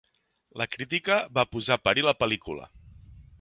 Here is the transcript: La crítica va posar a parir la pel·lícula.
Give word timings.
La 0.61 0.65
crítica 0.75 1.17
va 1.39 1.45
posar 1.51 1.77
a 1.77 1.83
parir 1.89 2.07
la 2.09 2.15
pel·lícula. 2.23 2.67